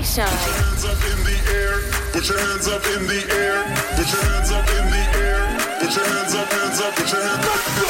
[0.00, 1.76] DJ your hands up in the air.
[2.12, 3.62] Put your hands up in the air.
[3.96, 5.78] Put your hands up in the air.
[5.78, 7.89] Put your hands up, put hands up, put your hands up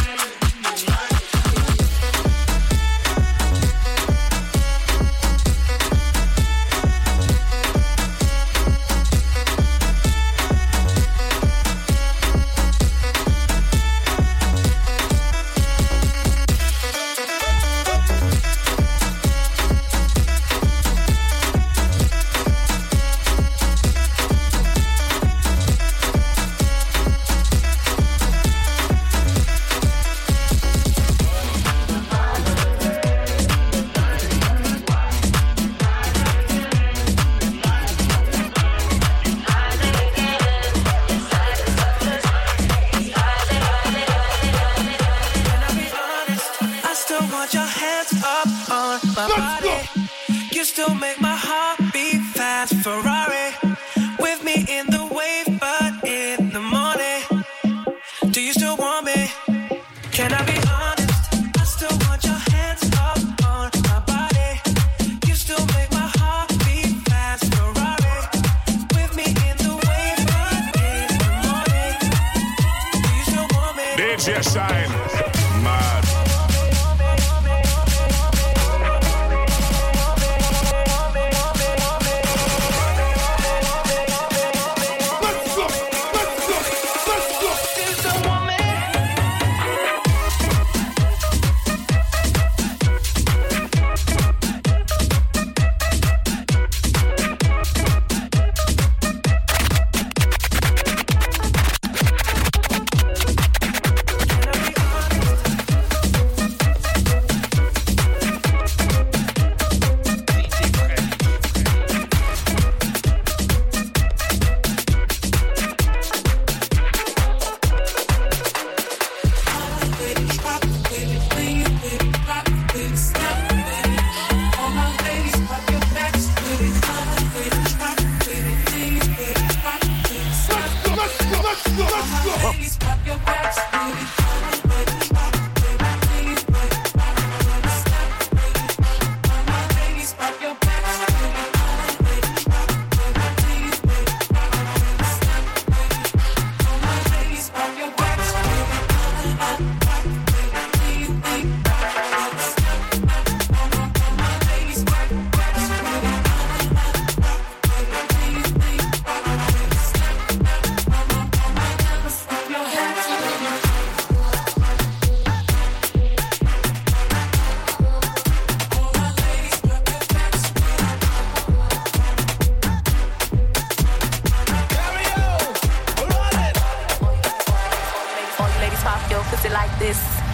[60.21, 60.50] Can I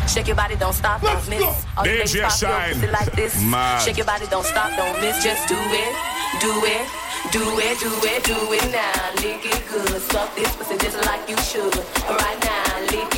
[0.08, 1.66] Shake your body, don't stop, don't miss.
[1.78, 2.74] All you ladies DJ pop your Shine.
[2.74, 3.44] pussy like this.
[3.44, 3.82] Mad.
[3.82, 5.24] Shake your body, don't stop, don't miss.
[5.24, 5.94] Just do it,
[6.40, 6.88] do it,
[7.32, 9.12] do it, do it, do it now.
[9.22, 11.76] Lick it good, suck this pussy just like you should.
[12.08, 13.17] Right now, lick it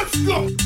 [0.00, 0.32] Let's go.
[0.32, 0.56] Real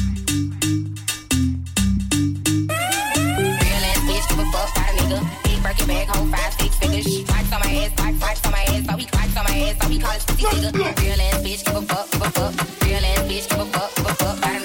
[3.90, 5.18] ass bitch, give a fuck about a nigga.
[5.42, 7.06] Big Birkin bag, hold five, six figures.
[7.28, 8.86] Wipes on my ass, wipes, wipes on my ass.
[8.86, 11.00] So he wipes on my ass, so he call his pussy nigga.
[11.02, 12.54] Real ass bitch, give a fuck, give a fuck.
[12.84, 14.38] Real ass bitch, give a fuck, give a fuck.
[14.38, 14.63] About enough, fuck,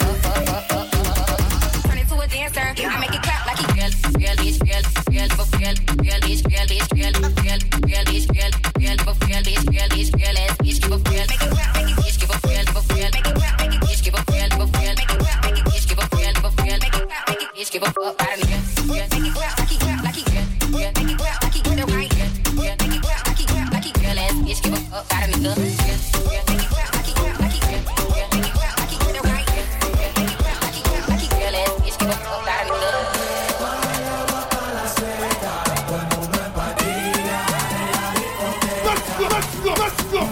[39.64, 39.74] go.
[39.74, 40.20] Let's go.
[40.20, 40.28] Let's.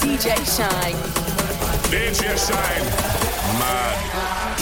[0.00, 0.94] DJ Shynn.
[1.90, 2.82] DJ Shynn.
[3.58, 4.53] Mad.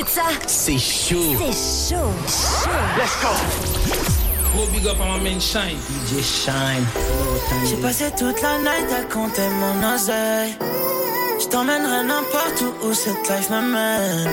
[0.00, 1.18] Écoute ça, c'est chaud.
[1.52, 3.28] c'est chaud, chaud.
[4.54, 5.76] Gros big up à ma main Shine.
[6.06, 6.86] DJ Shine.
[7.66, 10.56] J'ai passé toute la night à compter mon oseille.
[11.38, 14.30] Je t'emmènerai n'importe où où cette life me mène.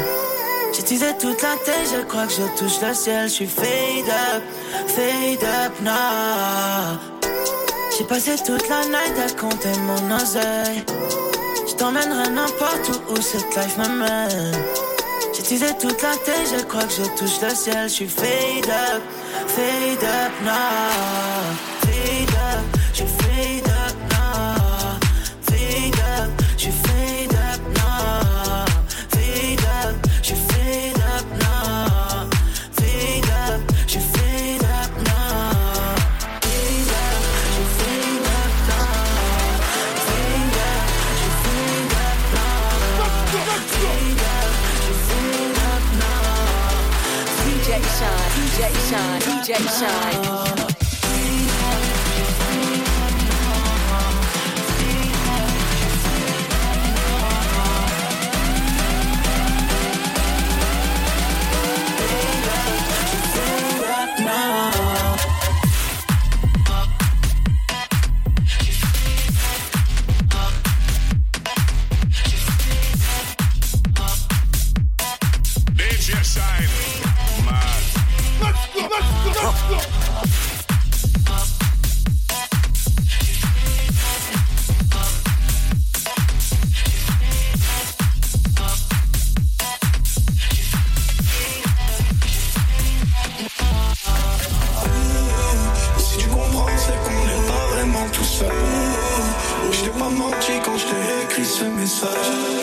[0.74, 3.28] J'ai teasé toute la tête, je crois que je touche le ciel.
[3.28, 4.44] Je suis fade up,
[4.88, 6.98] fade up now.
[7.98, 10.86] J'ai passé toute la night à compter mon oseille.
[11.68, 14.87] Je t'emmènerai n'importe où où cette life me
[15.48, 17.88] teasé toute la tête, je crois que je touche le ciel.
[17.88, 19.02] Je suis fade up,
[19.48, 21.77] fade up now.
[47.68, 48.32] DJ Shynn.
[48.32, 49.20] DJ Shynn.
[49.28, 51.67] DJ Shynn.